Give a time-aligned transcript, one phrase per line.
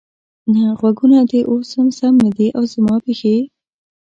[0.53, 3.37] نه، غوږونه دې اوس هم سم دي، او زما پښې؟